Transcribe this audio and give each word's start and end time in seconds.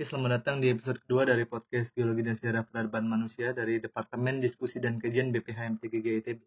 Selamat 0.00 0.40
datang 0.40 0.64
di 0.64 0.72
episode 0.72 0.96
kedua 1.04 1.28
dari 1.28 1.44
podcast 1.44 1.92
Geologi 1.92 2.24
dan 2.24 2.32
Sejarah 2.32 2.64
Peradaban 2.64 3.04
Manusia 3.04 3.52
dari 3.52 3.84
Departemen 3.84 4.40
Diskusi 4.40 4.80
dan 4.80 4.96
Kajian 4.96 5.28
BPH 5.28 5.76
MTGG 5.76 6.24
ITB. 6.24 6.40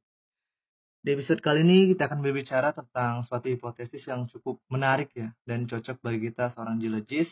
Di 1.06 1.10
episode 1.14 1.38
kali 1.38 1.62
ini 1.62 1.94
kita 1.94 2.10
akan 2.10 2.26
berbicara 2.26 2.74
tentang 2.74 3.22
suatu 3.30 3.54
hipotesis 3.54 4.10
yang 4.10 4.26
cukup 4.26 4.58
menarik 4.74 5.14
ya 5.14 5.30
dan 5.46 5.70
cocok 5.70 6.02
bagi 6.02 6.34
kita 6.34 6.50
seorang 6.58 6.82
geologis 6.82 7.30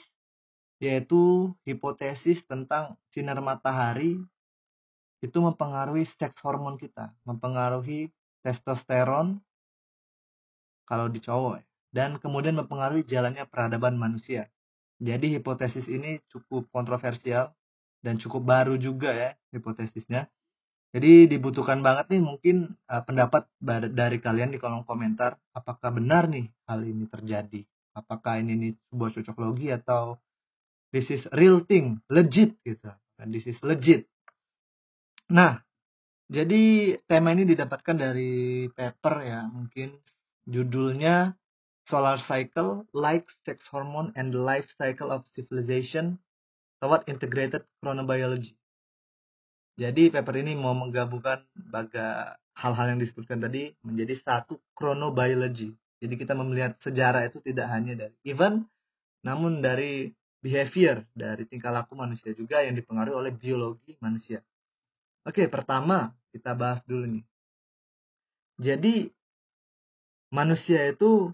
yaitu 0.78 1.58
hipotesis 1.66 2.38
tentang 2.46 3.02
sinar 3.10 3.42
matahari 3.42 4.22
itu 5.26 5.38
mempengaruhi 5.42 6.06
seks 6.22 6.38
hormon 6.46 6.78
kita, 6.78 7.18
mempengaruhi 7.26 8.14
testosteron 8.46 9.42
kalau 10.86 11.10
di 11.10 11.18
cowok 11.18 11.66
ya, 11.66 11.66
dan 11.90 12.22
kemudian 12.22 12.54
mempengaruhi 12.62 13.10
jalannya 13.10 13.42
peradaban 13.50 13.98
manusia. 13.98 14.46
Jadi 15.02 15.34
hipotesis 15.34 15.90
ini 15.90 16.22
cukup 16.30 16.70
kontroversial 16.70 17.50
dan 18.06 18.22
cukup 18.22 18.46
baru 18.46 18.78
juga 18.78 19.10
ya 19.10 19.30
hipotesisnya. 19.50 20.30
Jadi 20.92 21.26
dibutuhkan 21.26 21.82
banget 21.82 22.14
nih 22.14 22.22
mungkin 22.22 22.78
uh, 22.86 23.02
pendapat 23.02 23.50
dari 23.96 24.22
kalian 24.22 24.54
di 24.54 24.60
kolom 24.62 24.86
komentar 24.86 25.40
apakah 25.58 25.90
benar 25.90 26.30
nih 26.30 26.52
hal 26.70 26.86
ini 26.86 27.10
terjadi. 27.10 27.66
Apakah 27.98 28.38
ini 28.38 28.54
nih 28.60 28.72
sebuah 28.94 29.10
cocok 29.18 29.38
logi 29.42 29.74
atau 29.74 30.22
this 30.94 31.08
is 31.10 31.26
real 31.34 31.66
thing, 31.66 31.98
legit 32.12 32.60
gitu. 32.62 32.92
Dan 33.18 33.34
this 33.34 33.48
is 33.50 33.58
legit. 33.66 34.06
Nah, 35.32 35.64
jadi 36.28 36.96
tema 37.08 37.32
ini 37.32 37.48
didapatkan 37.48 37.96
dari 37.96 38.68
paper 38.72 39.16
ya, 39.24 39.48
mungkin 39.48 39.96
judulnya 40.44 41.36
solar 41.90 42.22
cycle, 42.28 42.86
like 42.94 43.26
sex 43.46 43.62
hormone, 43.72 44.14
and 44.14 44.34
the 44.34 44.42
life 44.42 44.68
cycle 44.78 45.10
of 45.10 45.26
civilization 45.34 46.20
toward 46.82 47.06
integrated 47.08 47.66
chronobiology. 47.82 48.58
Jadi 49.80 50.14
paper 50.14 50.36
ini 50.42 50.54
mau 50.54 50.76
menggabungkan 50.78 51.42
baga 51.56 52.38
hal-hal 52.54 52.94
yang 52.94 53.00
disebutkan 53.02 53.42
tadi 53.42 53.74
menjadi 53.82 54.20
satu 54.22 54.60
chronobiology. 54.78 55.74
Jadi 56.02 56.14
kita 56.18 56.34
melihat 56.34 56.78
sejarah 56.82 57.30
itu 57.30 57.40
tidak 57.46 57.70
hanya 57.70 57.94
dari 57.94 58.16
event, 58.26 58.66
namun 59.22 59.62
dari 59.62 60.10
behavior, 60.42 61.06
dari 61.14 61.46
tingkah 61.46 61.70
laku 61.70 61.94
manusia 61.94 62.34
juga 62.34 62.66
yang 62.66 62.74
dipengaruhi 62.74 63.16
oleh 63.16 63.32
biologi 63.34 63.94
manusia. 64.02 64.42
Oke, 65.22 65.46
pertama 65.46 66.18
kita 66.34 66.58
bahas 66.58 66.82
dulu 66.90 67.06
nih. 67.06 67.26
Jadi 68.58 69.10
manusia 70.34 70.90
itu 70.90 71.30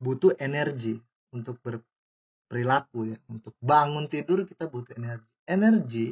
butuh 0.00 0.32
energi 0.40 0.96
untuk 1.30 1.60
berperilaku 1.60 3.14
ya. 3.14 3.18
Untuk 3.28 3.54
bangun 3.60 4.08
tidur 4.08 4.48
kita 4.48 4.66
butuh 4.66 4.96
energi. 4.96 5.28
Energi 5.46 6.06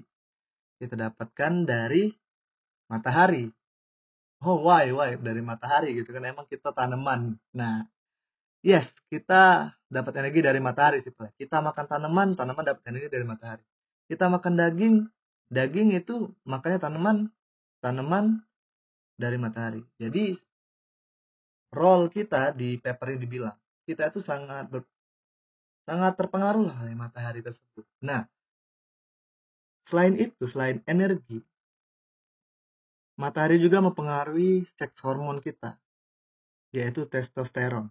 kita 0.79 0.95
dapatkan 0.95 1.53
dari 1.67 2.13
matahari. 2.87 3.49
Oh 4.45 4.63
why 4.63 4.93
why? 4.95 5.17
Dari 5.19 5.43
matahari 5.43 5.97
gitu 5.97 6.13
kan. 6.15 6.23
Emang 6.29 6.47
kita 6.47 6.71
tanaman. 6.71 7.35
Nah 7.57 7.89
yes 8.63 8.87
kita 9.09 9.73
dapat 9.89 10.13
energi 10.21 10.45
dari 10.45 10.61
matahari 10.61 11.01
sih 11.01 11.15
kita 11.15 11.63
makan 11.65 11.87
tanaman 11.89 12.37
tanaman 12.37 12.65
dapat 12.69 12.85
energi 12.87 13.09
dari 13.09 13.25
matahari. 13.25 13.65
Kita 14.09 14.29
makan 14.29 14.55
daging 14.55 14.97
daging 15.49 15.97
itu 15.97 16.29
makanya 16.45 16.87
tanaman 16.87 17.33
tanaman 17.81 18.45
dari 19.17 19.41
matahari. 19.41 19.83
Jadi 19.97 20.37
role 21.73 22.09
kita 22.13 22.53
di 22.53 22.77
paper 22.81 23.17
ini 23.17 23.21
dibilang 23.21 23.59
kita 23.89 24.13
itu 24.13 24.21
sangat 24.21 24.69
ber, 24.69 24.85
sangat 25.89 26.13
terpengaruh 26.21 26.69
lah 26.69 26.77
oleh 26.85 26.93
matahari 26.93 27.41
tersebut. 27.41 27.89
Nah, 28.05 28.29
selain 29.89 30.21
itu, 30.21 30.45
selain 30.45 30.85
energi, 30.85 31.41
matahari 33.17 33.57
juga 33.57 33.81
mempengaruhi 33.81 34.69
seks 34.77 35.01
hormon 35.01 35.41
kita, 35.41 35.81
yaitu 36.77 37.09
testosteron. 37.09 37.89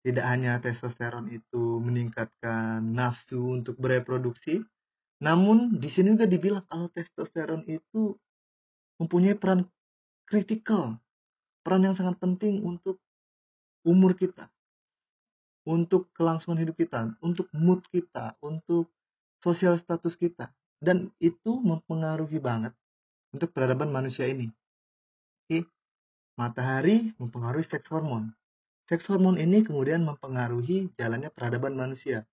Tidak 0.00 0.24
hanya 0.24 0.56
testosteron 0.64 1.28
itu 1.28 1.76
meningkatkan 1.84 2.80
nafsu 2.80 3.60
untuk 3.60 3.76
bereproduksi, 3.76 4.64
namun 5.20 5.76
di 5.76 5.92
sini 5.92 6.16
juga 6.16 6.24
dibilang 6.24 6.64
kalau 6.64 6.88
testosteron 6.88 7.68
itu 7.68 8.16
mempunyai 8.96 9.36
peran 9.36 9.68
kritikal, 10.24 10.96
peran 11.60 11.84
yang 11.84 11.96
sangat 12.00 12.16
penting 12.16 12.64
untuk 12.64 12.96
umur 13.84 14.16
kita 14.16 14.48
untuk 15.68 16.08
kelangsungan 16.16 16.62
hidup 16.64 16.76
kita, 16.80 17.12
untuk 17.20 17.48
mood 17.52 17.84
kita, 17.92 18.36
untuk 18.40 18.88
sosial 19.44 19.76
status 19.80 20.16
kita. 20.16 20.52
Dan 20.80 21.12
itu 21.20 21.60
mempengaruhi 21.60 22.40
banget 22.40 22.72
untuk 23.36 23.52
peradaban 23.52 23.92
manusia 23.92 24.24
ini. 24.24 24.48
Oke, 25.44 25.68
matahari 26.40 27.12
mempengaruhi 27.20 27.68
seks 27.68 27.90
hormon. 27.92 28.32
Seks 28.88 29.04
hormon 29.06 29.36
ini 29.36 29.60
kemudian 29.60 30.02
mempengaruhi 30.02 30.90
jalannya 30.96 31.28
peradaban 31.30 31.76
manusia. 31.76 32.24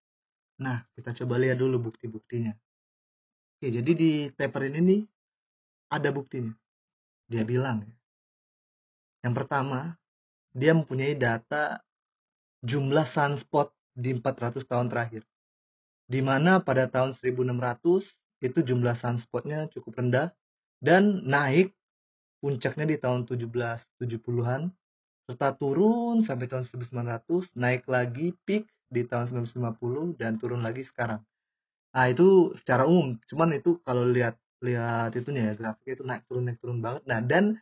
Nah, 0.58 0.88
kita 0.96 1.14
coba 1.24 1.38
lihat 1.38 1.60
dulu 1.60 1.92
bukti-buktinya. 1.92 2.56
Oke, 3.58 3.68
jadi 3.74 3.92
di 3.94 4.12
paper 4.34 4.70
ini 4.72 4.80
nih 4.82 5.02
ada 5.92 6.10
buktinya. 6.10 6.54
Dia 7.28 7.44
bilang 7.44 7.84
ya. 7.84 7.94
Yang 9.28 9.34
pertama, 9.44 9.98
dia 10.56 10.72
mempunyai 10.72 11.14
data 11.14 11.84
jumlah 12.64 13.06
sunspot 13.14 13.74
di 13.98 14.14
400 14.18 14.66
tahun 14.66 14.88
terakhir. 14.90 15.26
Di 16.08 16.24
mana 16.24 16.64
pada 16.64 16.88
tahun 16.88 17.18
1600 17.18 18.46
itu 18.46 18.60
jumlah 18.62 18.96
sunspotnya 19.02 19.68
cukup 19.74 19.98
rendah 20.00 20.32
dan 20.80 21.26
naik 21.26 21.74
puncaknya 22.38 22.86
di 22.86 22.98
tahun 23.02 23.26
1770-an 23.26 24.70
serta 25.28 25.58
turun 25.60 26.24
sampai 26.24 26.48
tahun 26.48 26.64
1900 26.70 27.52
naik 27.58 27.84
lagi 27.90 28.32
peak 28.48 28.70
di 28.88 29.04
tahun 29.04 29.44
1950 29.52 30.16
dan 30.16 30.40
turun 30.40 30.64
lagi 30.64 30.88
sekarang. 30.88 31.20
Nah 31.92 32.06
itu 32.08 32.56
secara 32.56 32.88
umum, 32.88 33.20
cuman 33.28 33.58
itu 33.60 33.82
kalau 33.84 34.08
lihat 34.08 34.40
lihat 34.64 35.14
itunya 35.14 35.52
ya 35.52 35.54
grafiknya 35.54 35.94
itu 36.00 36.06
naik 36.08 36.24
turun 36.30 36.44
naik 36.48 36.60
turun 36.64 36.80
banget. 36.80 37.04
Nah 37.04 37.20
dan 37.20 37.60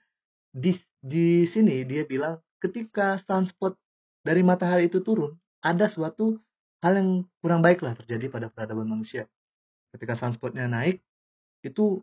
di 0.54 0.78
di 1.02 1.50
sini 1.50 1.82
dia 1.88 2.06
bilang 2.06 2.38
ketika 2.62 3.18
sunspot 3.26 3.74
dari 4.26 4.42
matahari 4.42 4.90
itu 4.90 5.06
turun, 5.06 5.38
ada 5.62 5.86
suatu 5.86 6.42
hal 6.82 6.98
yang 6.98 7.10
kurang 7.46 7.62
baik 7.62 7.86
lah 7.86 7.94
terjadi 7.94 8.34
pada 8.34 8.50
peradaban 8.50 8.90
manusia. 8.90 9.30
Ketika 9.94 10.18
sunspotnya 10.18 10.66
naik, 10.66 11.00
itu 11.62 12.02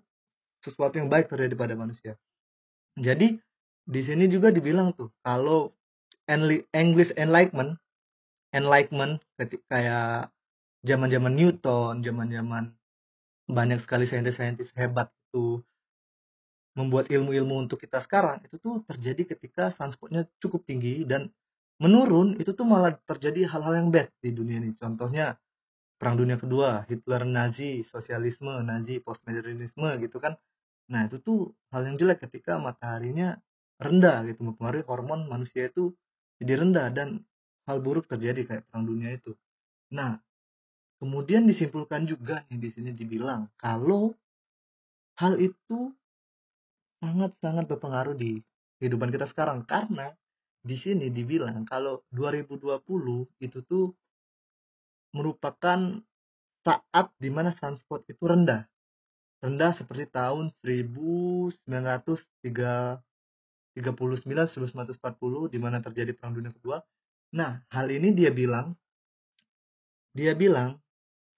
sesuatu 0.62 1.03
yang 1.03 1.10
baik 1.10 1.27
terjadi 1.27 1.59
pada 1.59 1.75
manusia. 1.75 2.15
Jadi 2.94 3.43
di 3.83 4.00
sini 4.06 4.31
juga 4.31 4.55
dibilang 4.55 4.94
tuh 4.94 5.10
kalau 5.27 5.75
English 6.71 7.10
Enlightenment, 7.19 7.83
Enlightenment 8.54 9.19
kayak 9.66 10.31
zaman-zaman 10.87 11.34
Newton, 11.34 12.06
zaman-zaman 12.06 12.71
banyak 13.50 13.83
sekali 13.83 14.06
saintis-saintis 14.06 14.71
hebat 14.78 15.10
itu 15.10 15.59
membuat 16.78 17.10
ilmu-ilmu 17.12 17.69
untuk 17.69 17.83
kita 17.83 18.00
sekarang 18.00 18.41
itu 18.49 18.56
tuh 18.56 18.81
terjadi 18.89 19.37
ketika 19.37 19.75
sunspotnya 19.77 20.25
cukup 20.41 20.65
tinggi 20.65 21.04
dan 21.04 21.28
menurun 21.81 22.37
itu 22.37 22.53
tuh 22.53 22.66
malah 22.69 22.93
terjadi 23.09 23.49
hal-hal 23.49 23.84
yang 23.84 23.88
bad 23.88 24.10
di 24.21 24.31
dunia 24.34 24.60
ini. 24.60 24.77
Contohnya 24.77 25.38
perang 25.97 26.19
dunia 26.19 26.37
kedua 26.37 26.83
Hitler 26.91 27.22
Nazi 27.25 27.87
sosialisme 27.87 28.50
Nazi 28.66 28.99
postmodernisme 28.99 29.88
gitu 30.03 30.19
kan. 30.19 30.34
Nah 30.91 31.06
itu 31.06 31.22
tuh 31.22 31.55
hal 31.71 31.87
yang 31.87 31.97
jelek 31.97 32.27
ketika 32.28 32.59
mataharinya 32.59 33.38
rendah 33.78 34.27
gitu. 34.28 34.43
Mempengaruhi 34.44 34.84
hormon 34.84 35.31
manusia 35.31 35.71
itu 35.71 35.94
jadi 36.43 36.60
rendah 36.60 36.91
dan 36.91 37.22
hal 37.71 37.78
buruk 37.78 38.10
terjadi 38.10 38.43
kayak 38.44 38.62
perang 38.69 38.84
dunia 38.84 39.15
itu. 39.15 39.33
Nah 39.94 40.19
kemudian 40.99 41.47
disimpulkan 41.47 42.07
juga 42.07 42.47
nih 42.51 42.59
di 42.63 42.69
sini 42.71 42.91
dibilang 42.95 43.51
kalau 43.59 44.15
hal 45.19 45.39
itu 45.39 45.91
sangat-sangat 47.03 47.66
berpengaruh 47.66 48.15
di 48.15 48.39
kehidupan 48.78 49.10
kita 49.10 49.27
sekarang. 49.27 49.66
Karena 49.66 50.15
di 50.62 50.78
sini 50.78 51.10
dibilang 51.10 51.66
kalau 51.66 52.06
2020 52.14 52.86
itu 53.42 53.59
tuh 53.66 53.91
merupakan 55.12 55.98
saat 56.62 57.06
di 57.18 57.28
mana 57.28 57.50
sunspot 57.50 58.06
itu 58.06 58.22
rendah. 58.22 58.62
Rendah 59.42 59.74
seperti 59.74 60.06
tahun 60.06 60.54
1939 60.62 61.66
1940 63.74 65.50
di 65.50 65.59
mana 65.59 65.82
terjadi 65.82 66.14
perang 66.14 66.38
dunia 66.38 66.54
kedua. 66.54 66.78
Nah, 67.34 67.59
hal 67.74 67.91
ini 67.91 68.14
dia 68.14 68.30
bilang 68.30 68.78
dia 70.14 70.38
bilang 70.38 70.78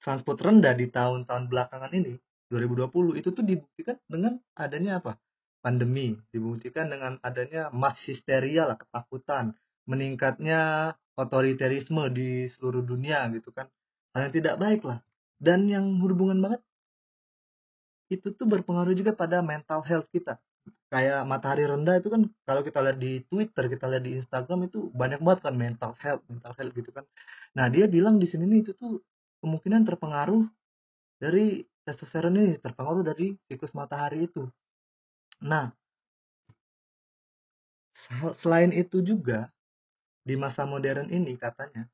sunspot 0.04 0.36
rendah 0.36 0.76
di 0.76 0.92
tahun-tahun 0.92 1.48
belakangan 1.48 1.96
ini 1.96 2.20
2020 2.52 3.16
itu 3.16 3.32
tuh 3.32 3.40
dibuktikan 3.40 3.96
dengan 4.04 4.36
adanya 4.52 5.00
apa? 5.00 5.16
Pandemi 5.64 6.12
dibuktikan 6.28 6.92
dengan 6.92 7.16
adanya 7.24 7.72
mass 7.72 7.96
histeria 8.04 8.68
lah 8.68 8.76
ketakutan 8.76 9.56
meningkatnya 9.88 10.92
otoriterisme 11.16 12.12
di 12.12 12.50
seluruh 12.52 12.84
dunia 12.84 13.24
gitu 13.32 13.48
kan. 13.48 13.72
Hal 14.12 14.28
yang 14.28 14.34
tidak 14.34 14.54
baik 14.60 14.84
lah. 14.84 15.00
Dan 15.40 15.66
yang 15.72 15.88
berhubungan 15.98 16.38
banget 16.44 16.60
itu 18.12 18.36
tuh 18.36 18.46
berpengaruh 18.46 18.92
juga 18.92 19.16
pada 19.16 19.40
mental 19.40 19.80
health 19.88 20.08
kita. 20.12 20.36
Kayak 20.92 21.26
matahari 21.26 21.66
rendah 21.66 21.98
itu 21.98 22.08
kan 22.12 22.28
kalau 22.46 22.62
kita 22.62 22.78
lihat 22.84 22.98
di 23.00 23.24
Twitter 23.26 23.64
kita 23.66 23.84
lihat 23.90 24.04
di 24.04 24.12
Instagram 24.20 24.70
itu 24.70 24.92
banyak 24.94 25.18
banget 25.24 25.40
kan 25.42 25.54
mental 25.56 25.92
health 25.98 26.22
mental 26.30 26.52
health 26.54 26.72
gitu 26.76 26.90
kan. 26.94 27.04
Nah 27.56 27.66
dia 27.72 27.90
bilang 27.90 28.20
di 28.22 28.30
sini 28.30 28.46
nih 28.46 28.60
itu 28.62 28.72
tuh 28.78 29.02
kemungkinan 29.42 29.82
terpengaruh 29.88 30.46
dari 31.18 31.66
testosteron 31.84 32.38
ini 32.38 32.56
terpengaruh 32.62 33.02
dari 33.02 33.34
siklus 33.50 33.74
matahari 33.74 34.30
itu 34.30 34.46
nah 35.44 35.68
selain 38.40 38.72
itu 38.72 39.04
juga 39.04 39.52
di 40.24 40.34
masa 40.40 40.64
modern 40.64 41.12
ini 41.12 41.36
katanya 41.36 41.84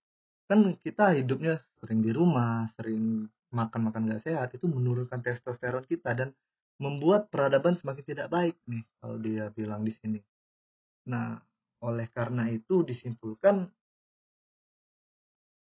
kan 0.47 0.79
kita 0.83 1.19
hidupnya 1.19 1.59
sering 1.83 2.03
di 2.03 2.11
rumah 2.15 2.71
sering 2.79 3.27
makan-makan 3.51 4.11
gak 4.11 4.23
sehat 4.27 4.49
itu 4.55 4.71
menurunkan 4.71 5.23
testosteron 5.23 5.83
kita 5.87 6.15
dan 6.15 6.31
membuat 6.81 7.29
peradaban 7.29 7.77
semakin 7.77 8.05
tidak 8.07 8.29
baik 8.33 8.57
nih 8.65 8.83
kalau 8.99 9.21
dia 9.21 9.53
bilang 9.53 9.85
di 9.85 9.93
sini. 9.93 10.21
Nah, 11.13 11.37
oleh 11.85 12.09
karena 12.09 12.49
itu 12.49 12.81
disimpulkan 12.87 13.69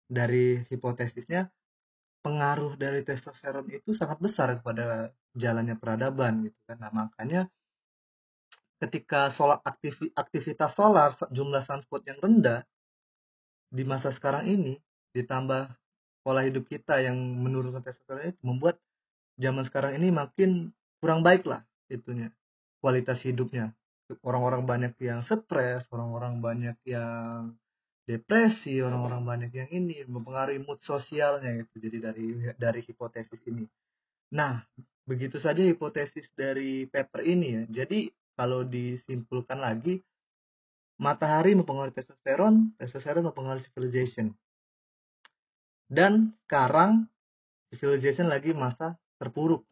dari 0.09 0.65
hipotesisnya 0.73 1.53
pengaruh 2.25 2.81
dari 2.81 3.05
testosteron 3.05 3.69
itu 3.69 3.93
sangat 3.93 4.19
besar 4.25 4.57
kepada 4.63 5.13
jalannya 5.37 5.77
peradaban 5.77 6.49
gitu 6.49 6.59
kan. 6.65 6.81
Nah, 6.81 6.93
makanya 6.95 7.51
ketika 8.83 9.31
solar 9.39 9.63
aktivitas 10.19 10.75
solar 10.75 11.15
jumlah 11.31 11.63
sunspot 11.63 12.03
yang 12.03 12.19
rendah 12.19 12.67
di 13.71 13.87
masa 13.87 14.11
sekarang 14.11 14.51
ini 14.51 14.83
ditambah 15.15 15.71
pola 16.27 16.43
hidup 16.43 16.67
kita 16.67 16.99
yang 16.99 17.17
menurunkan 17.17 17.83
testosteron 17.87 18.35
itu 18.35 18.43
membuat 18.43 18.77
zaman 19.39 19.65
sekarang 19.67 19.99
ini 20.03 20.11
makin 20.11 20.75
kurang 20.99 21.23
baik 21.23 21.47
lah 21.47 21.63
itunya 21.87 22.35
kualitas 22.83 23.23
hidupnya. 23.23 23.71
Orang-orang 24.21 24.67
banyak 24.67 24.93
yang 25.01 25.25
stres 25.25 25.89
orang-orang 25.89 26.43
banyak 26.43 26.77
yang 26.85 27.57
depresi 28.05 28.83
orang-orang 28.83 29.23
banyak 29.23 29.51
yang 29.55 29.71
ini 29.71 30.03
mempengaruhi 30.05 30.59
mood 30.59 30.83
sosialnya 30.83 31.63
gitu 31.65 31.87
jadi 31.87 32.13
dari 32.13 32.27
dari 32.59 32.81
hipotesis 32.83 33.41
ini. 33.49 33.65
Nah 34.37 34.61
begitu 35.07 35.39
saja 35.41 35.63
hipotesis 35.65 36.29
dari 36.35 36.85
paper 36.91 37.25
ini 37.25 37.49
ya 37.57 37.63
jadi 37.83 38.11
kalau 38.39 38.65
disimpulkan 38.65 39.61
lagi 39.61 40.01
matahari 41.01 41.57
mempengaruhi 41.57 41.97
testosteron 41.97 42.75
testosteron 42.79 43.29
mempengaruhi 43.29 43.65
civilization 43.67 44.33
dan 45.93 46.33
sekarang 46.47 47.09
civilization 47.73 48.29
lagi 48.29 48.53
masa 48.53 48.97
terpuruk 49.21 49.69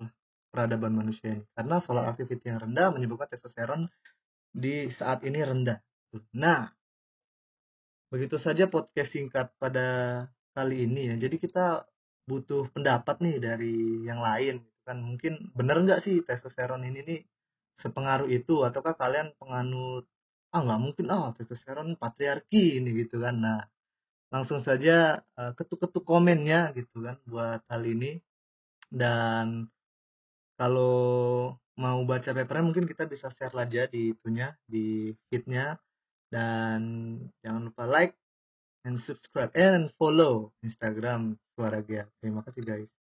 peradaban 0.50 0.92
manusia 0.92 1.38
ini 1.38 1.46
karena 1.54 1.78
solar 1.80 2.10
activity 2.10 2.50
yang 2.50 2.60
rendah 2.60 2.90
menyebabkan 2.90 3.30
testosteron 3.30 3.86
di 4.50 4.90
saat 4.90 5.22
ini 5.22 5.38
rendah. 5.46 5.78
Nah, 6.34 6.66
begitu 8.10 8.36
saja 8.42 8.66
podcast 8.66 9.14
singkat 9.14 9.54
pada 9.62 10.26
kali 10.50 10.90
ini 10.90 11.14
ya. 11.14 11.16
Jadi 11.16 11.38
kita 11.38 11.86
butuh 12.26 12.66
pendapat 12.74 13.22
nih 13.22 13.36
dari 13.38 14.02
yang 14.02 14.18
lain 14.18 14.58
gitu 14.58 14.80
kan. 14.82 14.98
Mungkin 14.98 15.54
benar 15.54 15.78
nggak 15.86 16.02
sih 16.02 16.26
testosteron 16.26 16.82
ini 16.82 17.00
nih 17.06 17.20
sepengaruh 17.82 18.28
itu 18.30 18.62
ataukah 18.68 18.94
kalian 18.96 19.32
penganut 19.40 20.04
ah 20.50 20.60
nggak 20.66 20.80
mungkin 20.82 21.06
ah 21.14 21.30
oh, 21.30 21.30
testosteron 21.36 21.94
patriarki 22.00 22.78
ini 22.82 22.90
gitu 23.06 23.22
kan. 23.22 23.36
Nah, 23.38 23.60
langsung 24.34 24.62
saja 24.62 25.22
uh, 25.38 25.52
ketuk-ketuk 25.58 26.06
komennya 26.06 26.70
gitu 26.78 27.02
kan 27.02 27.18
buat 27.26 27.60
hal 27.66 27.82
ini 27.86 28.22
dan 28.90 29.70
kalau 30.58 31.56
mau 31.78 31.98
baca 32.04 32.30
papernya 32.36 32.64
mungkin 32.66 32.86
kita 32.86 33.08
bisa 33.08 33.32
share 33.34 33.56
aja 33.56 33.88
di 33.88 34.12
itunya 34.14 34.52
di 34.68 35.10
feednya 35.30 35.78
dan 36.30 36.80
jangan 37.42 37.72
lupa 37.72 37.84
like 37.88 38.14
and 38.86 39.00
subscribe 39.02 39.50
and 39.56 39.90
follow 39.98 40.54
Instagram 40.62 41.36
Suara 41.56 41.82
Gia. 41.82 42.06
Terima 42.22 42.44
kasih 42.46 42.62
guys. 42.62 42.99